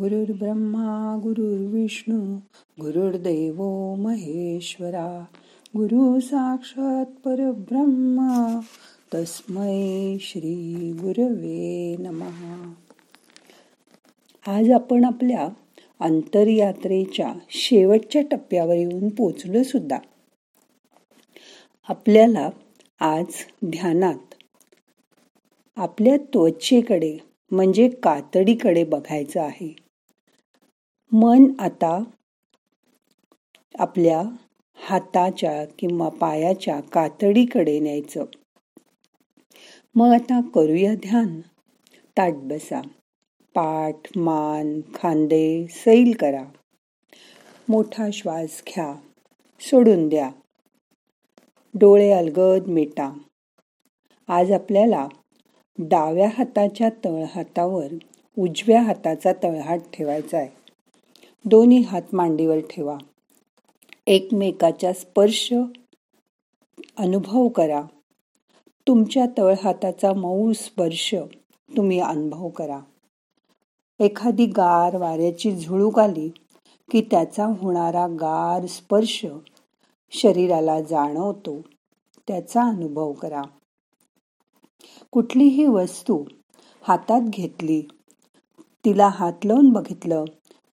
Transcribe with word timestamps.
गुरुर्ब्रह्मा 0.00 1.20
गुरुर्विष्णू 1.22 2.36
गुरुर्देव 2.80 3.62
महेश्वरा 3.94 5.24
गुरु 5.76 6.20
साक्षात 6.20 7.06
परब्रह्मा 7.06 8.60
तस्मै 9.14 10.16
श्री 10.20 10.92
गुरवे 10.92 11.96
नमहा 11.98 12.72
आज 14.46 14.70
आपण 14.70 15.04
आपल्या 15.04 15.48
अंतरयात्रेच्या 16.00 17.34
शेवटच्या 17.50 18.22
टप्प्यावर 18.30 18.74
येऊन 18.74 19.08
पोचलो 19.08 19.62
सुद्धा. 19.62 19.98
आपल्याला 21.88 22.50
आज 23.00 23.26
ध्यानात 23.66 24.34
आपल्या 25.76 26.16
त्वचेकडे 26.16 27.18
म्हणजे 27.50 27.88
कातडीकडे 27.88 28.84
बघायचं 28.84 29.40
आहे. 29.40 29.83
मन 31.12 31.52
आता 31.58 32.02
आपल्या 33.78 34.22
हाताच्या 34.74 35.64
किंवा 35.78 36.08
पायाच्या 36.08 36.80
कातडीकडे 36.80 37.78
न्यायचं. 37.80 38.24
मग 39.94 40.06
आता 40.06 40.40
करूया 40.40 40.94
ध्यान. 40.94 41.40
ताट 42.18 42.32
बसा. 42.32 42.80
पाठ 43.54 43.94
मान 44.16 44.80
खांदे 44.94 45.66
सैल 45.70 46.16
करा. 46.20 46.44
मोठा 47.68 48.10
श्वास 48.12 48.62
घ्या. 48.68 48.94
सोडून 49.60 50.08
द्या. 50.08 50.30
डोळे 51.74 52.10
अलगद 52.10 52.66
मिटा. 52.66 53.18
आज 54.28 54.50
आपल्याला 54.50 55.08
डाव्या 55.78 56.28
हाताच्या 56.28 56.88
तळहातावर 57.04 57.94
उजव्या 58.38 58.82
हाताचा 58.82 59.32
तळहात 59.32 59.78
ठेवायचा 59.92 60.38
आहे. 60.38 60.63
दोन्ही 61.46 61.80
हात 61.80 62.02
मांडीवर 62.12 62.58
ठेवा. 62.58 62.98
एकमेकाच्या 64.06 64.92
स्पर्श 64.92 65.54
अनुभव 66.98 67.48
करा. 67.48 67.82
तुमच्या 68.88 69.26
तळहाताचा 69.38 70.12
मऊ 70.12 70.52
स्पर्श 70.52 71.14
तुम्ही 71.76 72.00
अनुभव 72.00 72.48
करा. 72.48 72.80
एखादी 74.00 74.46
गार 74.46 74.96
वाऱ्याची 74.96 75.56
झुळूक 75.56 75.98
आली 75.98 76.28
की 76.90 77.00
त्याचा 77.10 77.46
होणारा 77.46 78.06
गार 78.06 78.66
स्पर्श 78.66 79.26
शरीराला 80.10 80.80
जाणवतो. 80.80 81.60
त्याचा 82.28 82.62
अनुभव 82.62 83.12
करा. 83.12 83.42
कुठलीही 85.10 85.66
वस्तू 85.66 86.24
हातात 86.82 87.20
घेतली 87.30 87.82
तिला 88.84 89.08
हात 89.08 89.32
लावून 89.44 89.70
बघितलं 89.70 90.24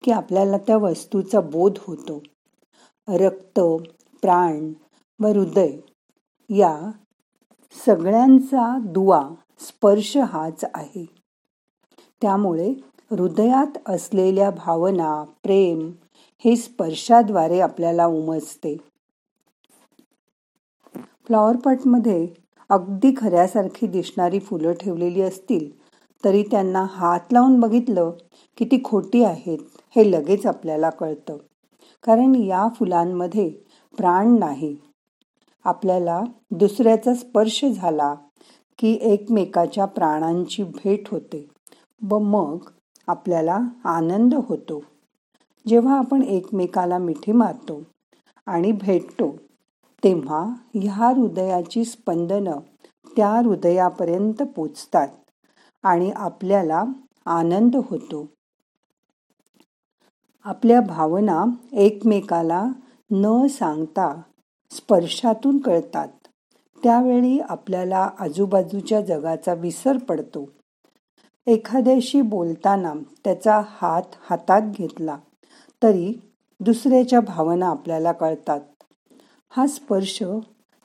की 0.04 0.12
आपल्याला 0.12 0.58
त्या 0.58 0.78
वस्तूचा 0.78 1.40
बोध 1.40 1.74
होतो. 1.80 2.24
रक्त 3.08 3.60
प्राण 4.22 4.74
व 5.20 5.28
हृदय 5.28 5.72
या 6.50 6.92
सगळ्यांचा 7.86 8.78
दुवा 8.80 9.30
स्पर्श 9.60 10.18
हाच 10.18 10.66
आहे. 10.74 11.06
त्यामुळे 12.22 12.74
हृदयात 13.12 13.78
असलेल्या 13.86 14.50
भावना 14.50 15.24
प्रेम 15.24 15.92
हे 16.46 16.56
स्पर्शाद्वारे 16.56 17.60
आपल्याला 17.60 18.06
उमजते. 18.06 18.78
फ्लॉवरपॉटमध्ये 20.98 22.28
अगदी 22.70 23.14
खऱ्यासारखी 23.18 23.88
दिसणारी 23.88 24.40
फुलं 24.40 24.74
ठेवलेली 24.74 25.22
असतील 25.22 25.70
तरी 26.26 26.44
त्यांना 26.44 26.86
हात 26.90 27.20
लावून 27.32 27.60
बघितलं 27.60 28.12
की 28.58 28.66
ती 28.66 28.82
खोटी 28.84 29.24
आहेत. 29.24 29.58
हे 29.96 30.12
लगेच 30.12 30.46
आपल्याला 30.46 30.90
कळतं. 30.90 31.38
कारण 32.04 32.36
या 32.36 32.68
फुलांमध्ये 32.76 33.50
प्राण 33.98 34.38
नाही. 34.40 34.76
आपल्याला 35.64 36.22
दुसऱ्याचा 36.52 37.14
स्पर्श 37.14 37.66
झाला 37.66 38.14
की 38.78 38.98
एकमेकाच्या 39.02 39.86
प्राणांची 39.86 40.64
भेट 40.64 41.10
होते 41.10 41.48
व 42.10 42.20
मग 42.20 42.58
आपल्याला 43.08 43.60
आनंद 43.86 44.36
होतो. 44.36 44.84
जेव्हा 45.68 45.98
आपण 45.98 46.22
एकमेकाला 46.22 46.98
मिठी 46.98 47.32
मारतो 47.32 47.82
आणि 48.46 48.72
भेटतो 48.72 49.36
तेव्हा 50.04 50.44
ह्या 50.74 51.08
हृदयाची 51.08 51.86
स्पंदनं 51.86 52.58
त्या 53.16 53.30
हृदयापर्यंत 53.30 54.42
पोचतात 54.56 55.08
आणि 55.84 56.12
आपल्याला 56.16 56.84
आनंद 57.26 57.76
होतो. 57.76 58.26
आपल्या 60.44 60.82
भावना 60.82 61.44
एकमेकाला 61.74 62.66
न 63.12 63.48
सांगता 63.48 64.22
स्पर्शातून 64.72 65.58
कळतात. 65.58 66.08
त्यावेळी 66.84 67.40
आपल्याला 67.40 68.10
आजूबाजूच्या 68.20 69.02
जगाचा 69.02 69.54
विसर 69.54 69.98
पडतो. 69.98 70.50
एखाद्याशी 71.48 72.22
बोलताना 72.22 72.94
त्याचा 73.24 73.62
हात 73.68 74.02
हातात 74.30 74.62
घेतला 74.78 75.18
तरी 75.84 76.22
दुसऱ्याच्या 76.60 77.20
भावना 77.20 77.68
आपल्याला 77.68 78.12
कळतात. 78.12 78.62
हा 79.50 79.68
स्पर्श 79.68 80.24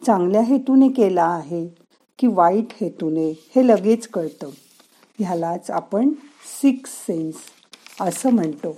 चांगल्या 0.06 0.42
हेतूने 0.42 0.88
केला 0.88 1.24
आहे 1.24 1.68
की 2.18 2.26
वाईट 2.26 2.66
हेतूने 2.80 3.30
हे 3.30 3.66
लगेच 3.68 4.08
कळतं. 4.08 4.50
ह्यालाच 5.18 5.70
आपण 5.70 6.08
सिक्स 6.62 6.90
सेन्स 6.90 7.34
असं 8.00 8.30
म्हणतो. 8.30 8.76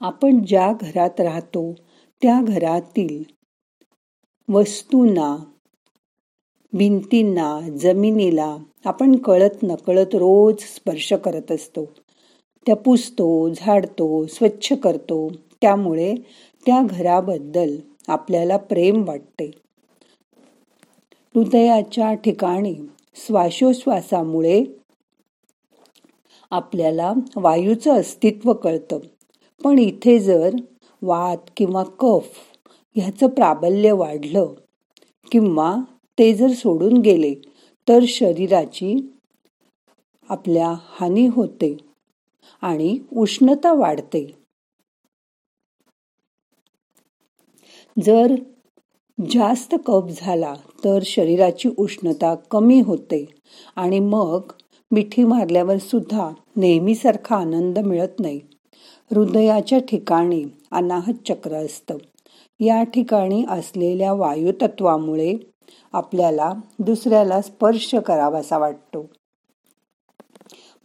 आपण 0.00 0.44
ज्या 0.44 0.72
घरात 0.80 1.20
राहतो 1.20 1.74
त्या 2.22 2.40
घरातील 2.42 3.22
वस्तूंना 4.48 5.36
भिंतींना 6.72 7.60
जमिनीला 7.80 8.56
आपण 8.84 9.16
कळत 9.16 9.62
नकळत 9.62 10.14
रोज 10.14 10.54
स्पर्श 10.60 11.12
करत 11.12 11.52
असतो. 11.52 11.84
त्या 12.66 12.76
पुसतो 12.76 13.48
झाडतो 13.48 14.26
स्वच्छ 14.26 14.72
करतो. 14.72 15.28
त्यामुळे 15.60 16.14
त्या 16.66 16.82
घराबद्दल 16.90 17.76
आपल्याला 18.08 18.56
प्रेम 18.56 19.08
वाटते. 19.08 19.50
हृदयाच्या 21.34 22.14
ठिकाणी 22.14 22.74
श्वासोश्वासामुळे 23.14 24.64
आपल्याला 26.50 27.12
वायूचं 27.36 28.00
अस्तित्व 28.00 28.52
कळतं. 28.52 28.98
पण 29.64 29.78
इथे 29.78 30.18
जर 30.18 30.56
वात 31.02 31.50
किंवा 31.56 31.82
कफ 31.84 32.28
ह्याचं 32.96 33.26
प्राबल्य 33.26 33.92
वाढलं 33.92 34.52
किंवा 35.32 35.76
ते 36.18 36.32
जर 36.34 36.48
सोडून 36.48 37.00
गेले 37.00 37.34
तर 37.88 38.04
शरीराची 38.08 38.94
आपल्या 40.30 40.74
हानी 40.78 41.26
होते 41.26 41.76
आणि 42.62 42.98
उष्णता 43.16 43.72
वाढते. 43.72 44.26
जर 47.96 48.34
जास्त 49.18 49.74
कफ 49.86 50.10
झाला 50.16 50.54
तर 50.84 50.98
शरीराची 51.02 51.68
उष्णता 51.78 52.34
कमी 52.50 52.80
होते 52.80 53.24
आणि 53.76 54.00
मग 54.00 54.52
मिठी 54.90 55.24
मारल्यावर 55.24 55.78
सुद्धा 55.78 56.30
नेहमीसारखा 56.56 57.36
आनंद 57.36 57.78
मिळत 57.78 58.20
नाही. 58.20 58.40
हृदयाच्या 59.14 59.78
ठिकाणी 59.78 60.44
अनाहत 60.72 61.14
चक्र 61.28 61.52
असतं. 61.54 61.96
या 62.60 62.82
ठिकाणी 62.82 63.44
असलेल्या 63.48 64.12
वायुतत्वामुळे 64.12 65.34
आपल्याला 65.92 66.52
दुसऱ्याला 66.78 67.42
स्पर्श 67.42 67.94
करावासा 67.94 68.58
वाटतो. 68.58 69.06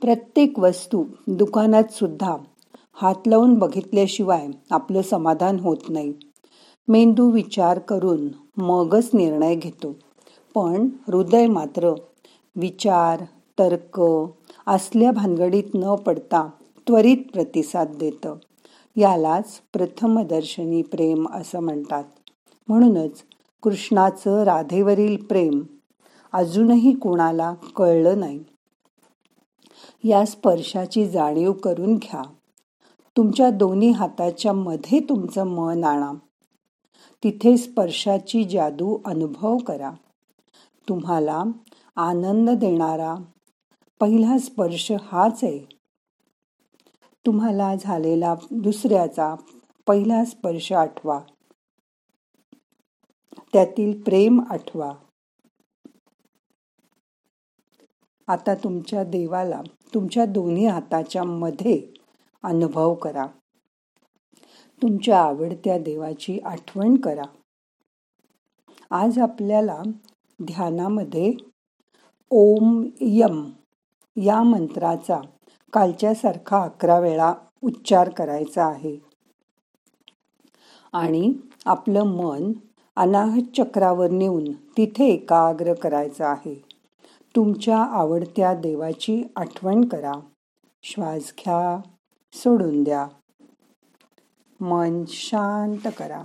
प्रत्येक 0.02 0.60
वस्तू 0.60 1.04
दुकानात 1.28 1.84
सुद्धा 1.92 2.38
हात 2.94 3.28
लावून 3.28 3.54
बघितल्याशिवाय 3.54 4.48
आपलं 4.72 5.02
समाधान 5.02 5.60
होत 5.60 5.78
नाही. 5.90 6.14
मेंदू 6.88 7.31
विचार 7.31 7.80
करून 7.80 8.28
मगच 8.58 9.10
निर्णय 9.14 9.56
घेतो. 9.56 9.96
पण 10.56 10.90
हृदय 11.08 11.48
मात्र 11.48 11.94
विचार 12.56 13.24
तर्क 13.60 14.02
असल्या 14.68 15.12
भानगडीत 15.12 15.64
न 15.76 15.96
पडता 15.96 16.50
त्वरित 16.88 17.18
प्रतिसाद 17.33 17.95
देतं. 18.00 18.35
यालाच 18.95 19.62
प्रथमदर्शनी 19.74 20.81
प्रेम 20.81 21.27
असं 21.30 21.59
म्हणतात. 21.59 22.03
म्हणूनच 22.68 23.24
कृष्णाचं 23.63 24.44
राधेवरील 24.44 25.24
प्रेम 25.24 25.59
अजूनही 26.33 26.94
कोणाला 26.94 27.53
कळलं 27.75 28.19
नाही. 28.19 28.39
या 30.03 30.25
स्पर्शाची 30.25 31.09
जाणीव 31.09 31.51
करून 31.51 31.95
घ्या. 31.95 32.21
तुमच्या 33.18 33.50
दोन्ही 33.50 33.91
हाताच्या 33.91 34.53
मध्ये 34.53 35.00
तुमचं 35.00 35.44
मन 35.44 35.83
आणा. 35.83 36.12
तिथे 37.24 37.57
स्पर्शाची 37.57 38.44
जादू 38.44 38.97
अनुभव 39.06 39.57
करा. 39.57 39.91
तुम्हाला 40.89 41.44
आनंद 41.95 42.50
देणारा 42.50 43.15
पहिला 44.00 44.38
स्पर्श 44.38 44.91
हाच 44.91 45.39
आहे. 45.44 45.73
तुम्हाला 47.25 47.75
झालेला 47.75 48.36
दुसऱ्याचा 48.52 49.36
पहिला 49.88 50.25
स्पर्श 50.25 50.72
आठवा. 50.72 51.20
त्यातील 53.54 54.02
प्रेम 54.02 54.42
आठवा. 54.50 54.92
आता 58.28 58.56
तुमच्या 58.56 59.04
देवाला 59.04 59.62
तुमच्या 59.94 60.25
दोन्ही 60.25 60.68
हाताच्या 60.68 61.24
मध्ये 61.24 61.94
अनुभव 62.44 62.94
करा. 62.94 63.26
तुमच्या 64.81 65.22
आवडत्या 65.22 65.78
देवाची 65.78 66.40
आठवण 66.46 66.96
करा. 66.96 67.24
आज 68.92 69.19
आपल्याला 69.19 69.81
ध्यानामध्ये 70.44 71.34
ओम 72.30 72.84
यम 73.02 73.52
या 74.16 74.44
मंत्राचा 74.44 75.22
कालच्यासारखा 75.74 76.64
अकरा 76.64 77.00
वेळा 77.00 77.34
उच्चार 77.62 78.10
करायचा 78.10 78.66
आहे. 78.66 78.98
आणि 80.94 81.34
आपलं 81.66 82.04
मन 82.04 82.52
अनाहत 82.96 83.42
चक्रावर 83.58 84.10
नेऊन 84.10 84.52
तिथे 84.52 85.06
एकाग्र 85.06 85.74
करायचं 85.74 86.25
आहे. 86.25 86.64
तुमच्या 87.36 87.78
आवडत्या 87.78 88.54
देवाची 88.54 89.24
आठवण 89.36 89.86
करा. 89.86 90.12
श्वास 90.84 91.34
घ्या 91.40 91.90
सोडून 92.34 92.84
द्या. 92.84 93.08
मन 94.60 95.04
शांत 95.08 95.92
करा. 95.98 96.24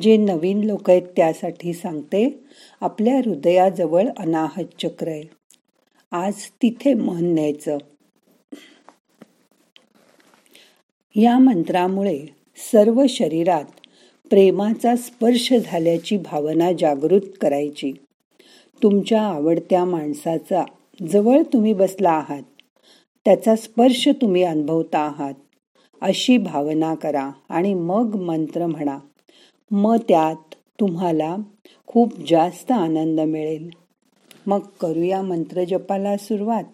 जे 0.00 0.16
नवीन 0.16 0.64
लोक 0.64 0.90
आहेत 0.90 1.02
त्यासाठी 1.02 1.72
सांगते 1.72 2.44
आपल्या 2.80 3.18
हृदयाजवळ 3.18 4.08
अनाहत 4.18 4.64
चक्र 4.82 5.08
आहे. 5.08 5.22
आज 6.12 6.34
तिथे 6.62 6.94
मन 6.94 7.34
न्यायचं. 7.34 7.78
या 11.14 11.38
मंत्रामुळे 11.38 12.18
सर्व 12.72 13.04
शरीरात 13.08 13.64
प्रेमाचा 14.30 14.96
स्पर्श 14.96 15.52
झाल्याची 15.64 16.16
भावना 16.16 16.72
जागृत 16.78 17.20
करायची. 17.40 17.92
तुमच्या 18.82 19.22
आवडत्या 19.22 19.84
माणसाचा 19.84 20.64
जवळ 21.08 21.42
तुम्ही 21.52 21.72
बसला 21.72 22.10
आहात 22.10 22.42
त्याचा 23.24 23.56
स्पर्श 23.56 24.08
तुम्ही 24.08 24.42
अनुभवता 24.42 24.98
आहात 24.98 25.34
अशी 26.00 26.36
भावना 26.36 26.94
करा 26.94 27.30
आणि 27.48 27.74
मग 27.74 28.14
मंत्र 28.14 28.66
म्हणा. 28.66 28.98
मग 29.70 29.96
त्यात 30.08 30.54
तुम्हाला 30.80 31.36
खूप 31.86 32.12
जास्त 32.28 32.70
आनंद 32.70 33.20
मिळेल. 33.20 33.70
मग 34.46 34.58
करूया 34.58 35.22
मंत्र 35.22 35.64
जपाला 35.64 36.16
सुरुवात. 36.16 36.64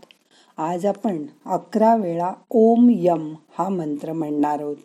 आज 0.56 0.86
आपण 0.86 1.26
अकरा 1.46 1.96
वेळा 1.96 2.32
ओम 2.50 2.88
यम 2.90 3.34
हा 3.58 3.68
मंत्र 3.68 4.12
म्हणणार 4.12 4.60
आहोत. 4.60 4.76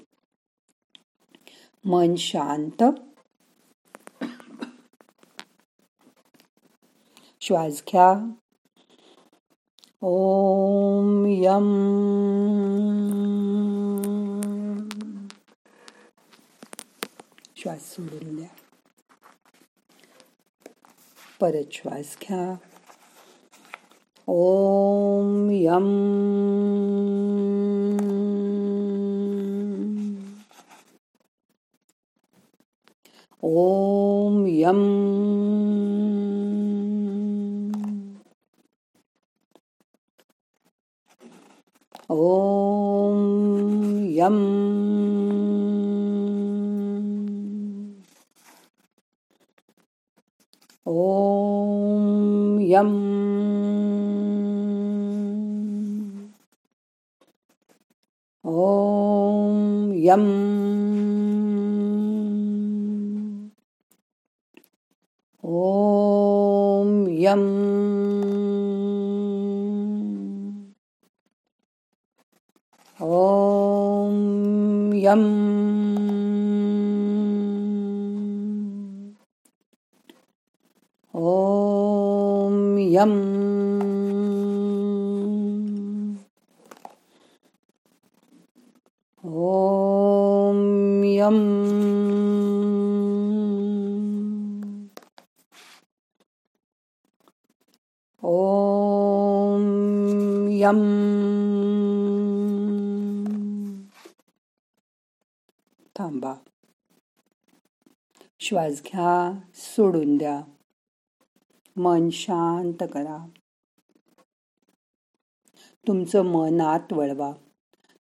मन 1.85 2.15
शांत. 2.15 2.83
श्वास 7.41 7.83
घ्या. 7.87 8.29
ओम 10.01 11.25
यम. 11.27 11.83
श्वास 17.79 17.95
सोडून 17.95 18.35
द्या. 18.35 18.47
परत 21.41 21.73
श्वास 21.73 22.17
घ्या. 22.21 22.55
ओम 24.27 25.49
यम. 25.51 25.87
ओम 33.41 34.45
यम. 34.47 34.83
ओम 42.09 44.05
यम. 44.09 44.76
यम्। 52.77 53.17
ॐ 58.45 59.93
यम्। 59.95 60.57
ॐ 65.43 67.07
यम्। 67.09 67.47
ॐ 73.01 74.93
यम्। 74.93 75.76
यम 82.97 83.11
ओम 89.23 91.03
यम 91.03 91.37
ओम 98.23 100.47
यम 100.51 101.07
थांबा. 105.97 106.33
श्वास 108.39 108.83
घ्या 108.83 109.39
सोडून 109.55 110.17
द्या. 110.17 110.41
मन 111.77 112.09
शांत 112.09 112.87
करा. 112.93 113.27
तुमचं 115.87 116.21
मन 116.21 116.61
आत 116.61 116.93
वळवा. 116.93 117.31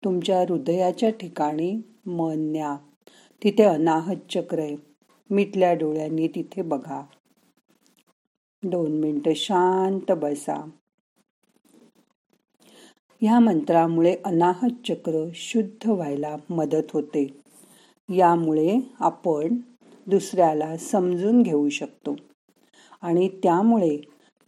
तुमच्या 0.04 0.42
हृदयाच्या 0.42 1.10
ठिकाणी 1.10 1.82
मन 2.06 2.36
न्या. 2.38 2.78
तिथे 3.44 3.64
अनाहत 3.64 4.16
चक्र 4.30 4.60
आहे. 4.60 4.78
मिटल्या 5.30 5.74
डोळ्यांनी 5.74 6.28
तिथे 6.28 6.62
बघा. 6.62 7.02
दोन 8.64 9.00
मिनिटं 9.00 9.34
शांत 9.34 10.12
बसा. 10.12 10.70
या 13.22 13.40
मंत्रामुळे 13.40 14.16
अनाहत 14.26 14.88
चक्र 14.88 15.30
शुद्ध 15.36 15.90
व्हायला 15.90 16.36
मदत 16.50 16.92
होते. 16.94 17.42
यामुळे 18.16 18.80
आपण 19.00 19.58
दुसऱ्याला 20.08 20.78
समजून 20.78 21.42
घेऊ 21.42 21.70
शकतो. 21.70 22.16
आणि 23.02 23.28
त्यामुळे 23.28 23.98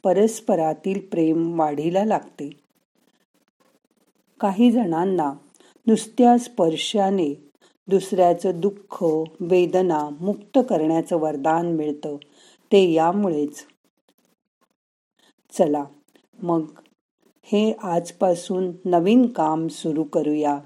परस्परातील 0.03 0.99
प्रेम 0.99 1.59
वाढीला 1.59 2.05
लागते. 2.05 2.49
काही 4.39 4.71
जणांना 4.71 5.33
नुसत्या 5.87 6.37
स्पर्शाने 6.37 7.51
दुसऱ्याचं 7.87 8.51
दुःख 8.55 9.03
वेदना 9.39 10.09
मुक्त 10.21 10.59
करण्याचं 10.69 11.15
वरदान 11.15 11.75
मिळतं. 11.75 12.15
ते 12.71 12.91
यामुळेच. 12.91 13.65
चला 15.51 15.83
मग 16.43 16.65
हे 17.43 17.73
आजपासून 17.83 18.71
नवीन 18.85 19.25
काम 19.25 19.67
सुरू 19.67 20.03
करूया 20.03 20.59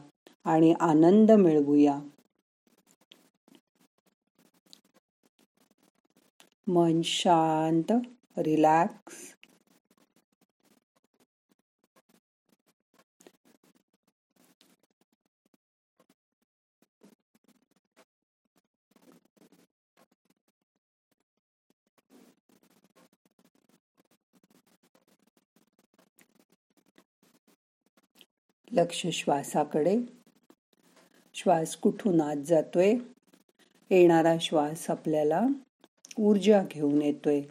आणि 0.45 0.73
आनंद 0.79 1.31
मिळवूया. 1.31 1.99
मन 6.67 7.01
शांत 7.01 7.91
रिलॅक्स. 8.37 9.35
लक्ष 28.71 29.07
श्वासाकडे. 29.07 29.97
श्वास 31.33 31.75
कुठून 31.75 32.21
आत 32.21 32.43
जातोय? 32.45 32.93
येणारा 33.89 34.35
श्वास 34.41 34.89
आपल्याला 34.89 35.41
ऊर्जा 36.19 36.63
घेऊन 36.71 37.01
येतोय. 37.01 37.41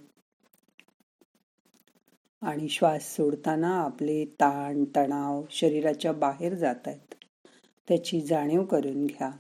आणि 2.43 2.69
श्वास 2.69 3.17
सोडताना 3.17 3.81
आपले 3.81 4.25
ताण 4.25 4.85
तणाव 4.97 5.43
शरीराच्या 5.51 6.13
बाहेर 6.13 6.55
जात 6.55 6.75
आहेत 6.87 7.15
त्याची 7.89 8.21
जाणीव 8.21 8.65
करून 8.65 9.07
घ्या. 9.07 9.31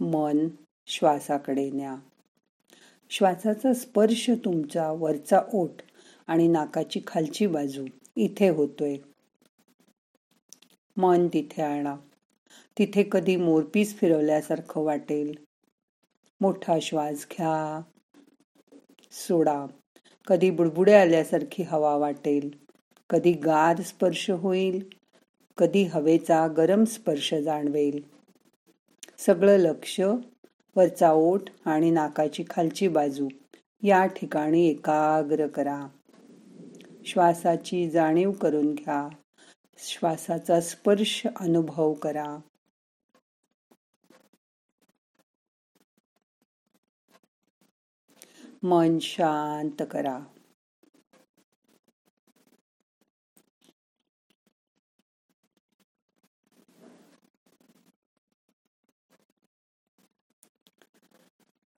मन 0.00 0.48
श्वासाकडे 0.86 1.70
न्या. 1.70 1.96
श्वासाचा 3.10 3.74
स्पर्श 3.74 4.30
तुमचा 4.44 4.90
वरचा 4.90 5.40
ओठ 5.52 5.70
आणि 6.26 6.48
नाकाची 6.48 7.00
खालची 7.06 7.46
बाजू 7.46 7.86
इथे 8.16 8.48
होतोय. 8.48 8.96
मन 10.96 11.26
तिथे 11.26 11.62
आणा. 11.62 11.96
तिथे 12.78 13.04
कधी 13.12 13.36
मोरपीस 13.36 13.98
फिरवल्यासारखं 13.98 14.80
वाटेल. 14.80 15.34
मोठा 16.40 16.78
श्वास 16.82 17.26
घ्या. 17.30 17.82
सोडा. 19.12 19.66
कधी 20.26 20.50
बुडबुडे 20.50 20.94
आल्यासारखी 20.94 21.62
हवा 21.62 21.96
वाटेल. 21.96 22.50
कधी 23.10 23.32
गार 23.32 23.80
स्पर्श 23.80 24.30
होईल. 24.30 24.88
कधी 25.58 25.82
हवेचा 25.82 26.48
गरम 26.48 26.84
स्पर्श 26.84 27.34
जाणवेल. 27.34 28.00
सगळं 29.18 29.56
लक्ष 29.56 30.00
वरचा 30.76 31.12
ओठ 31.12 31.40
आणि 31.64 31.90
नाकाची 31.90 32.44
खालची 32.50 32.88
बाजू 32.88 33.28
या 33.82 34.06
ठिकाणी 34.06 34.68
एकाग्र 34.68 35.46
करा. 35.46 35.86
श्वासाची 37.06 37.90
जाणीव 37.90 38.30
करून 38.30 38.74
घ्या. 38.74 39.08
श्वासाचा 39.78 40.60
स्पर्श 40.60 41.26
अनुभव 41.40 41.92
करा. 41.92 42.38
मन 48.64 48.98
शांत 48.98 49.82
करा. 49.90 50.18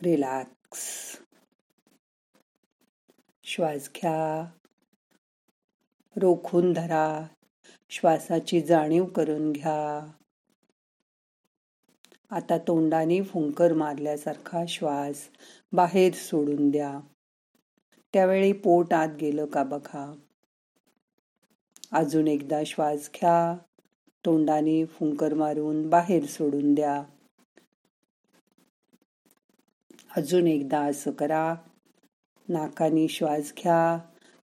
रिलॅक्स 0.02 1.16
श्वास 3.44 3.90
घ्या. 3.96 4.50
रोखून 6.16 6.72
धरा. 6.72 7.26
श्वासाची 7.90 8.60
जाणीव 8.60 9.04
करून 9.04 9.52
घ्या. 9.52 10.12
आता 12.30 12.58
तोंडाने 12.58 13.22
फुंकर 13.22 13.72
मारल्यासारखा 13.72 14.64
श्वास 14.68 15.28
बाहेर 15.72 16.12
सोडून 16.12 16.70
द्या. 16.70 17.00
त्यावेळी 18.12 18.52
पोट 18.52 18.92
आत 18.92 19.08
गेलं 19.20 19.46
का 19.46 19.62
बघा. 19.62 20.14
अजून 21.92 22.28
एकदा 22.28 22.64
श्वास 22.66 23.10
घ्या. 23.14 23.56
तोंडाने 24.24 24.84
फुंकर 24.84 25.34
मारून 25.34 25.88
बाहेर 25.88 26.26
सोडून 26.26 26.74
द्या. 26.74 27.02
अजून 30.16 30.46
एकदा 30.46 30.80
असं 30.80 31.10
करा. 31.10 31.54
नाकाने 32.48 33.08
श्वास 33.08 33.52
घ्या. 33.62 33.98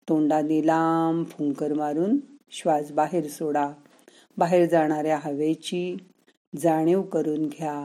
तोंडाने 0.10 0.68
लांब 0.68 1.26
फुंकर 1.26 1.74
मारून 1.74 2.18
श्वास 2.52 2.92
बाहेर 2.92 3.28
सोडा. 3.28 3.72
बाहेर 4.38 4.70
जाणाऱ्या 4.70 5.18
हवेची 5.18 5.98
जाणीव 6.60 7.02
करून 7.02 7.46
घ्या. 7.46 7.84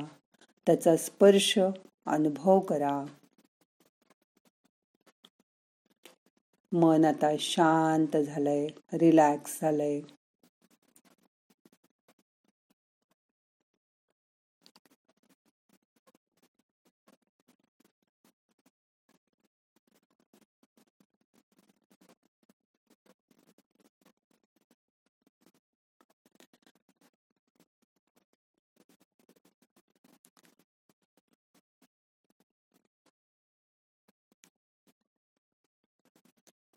त्याचा 0.67 0.97
स्पर्श 0.97 1.59
अनुभव 2.07 2.61
करा. 2.61 3.05
मन 6.73 7.05
आता 7.05 7.31
शांत 7.39 8.17
झालंय 8.17 8.69
रिलॅक्स 8.93 9.59
झालंय. 9.61 10.01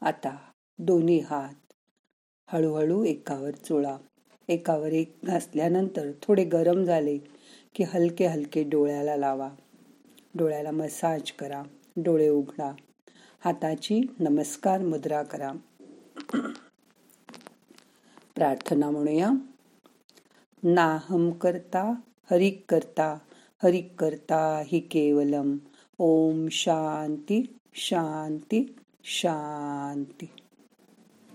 आता 0.01 0.37
दोन्ही 0.79 1.19
हात. 1.19 1.73
हळूहळू 2.47 3.03
एकावर 3.03 3.51
चोळा. 3.51 3.97
एकावर 4.47 4.91
एक 4.91 5.15
घासल्यानंतर 5.23 6.11
थोडे 6.21 6.43
गरम 6.43 6.83
झाले 6.83 7.17
की 7.75 7.83
हलके 7.83 8.25
हलके 8.25 8.63
डोळ्याला 8.63 9.15
लावा. 9.15 9.49
डोळ्याला 10.35 10.71
मसाज 10.71 11.31
करा. 11.31 11.63
डोळे 11.97 12.29
उघडा. 12.29 12.71
हाताची 13.45 14.01
नमस्कार 14.19 14.81
मुद्रा 14.81 15.23
करा. 15.23 15.51
प्रार्थना 18.35 18.89
म्हणूया. 18.89 19.29
नाहम 20.63 21.31
करता 21.31 21.93
हरिक 22.31 22.65
करता 22.69 23.17
हरिक 23.63 23.93
करता 23.99 24.63
हि 24.65 24.79
केवलम. 24.79 25.57
ओम 25.97 26.47
शांती 26.51 27.57
शांती. 27.73 28.75
शांती. 29.03 30.40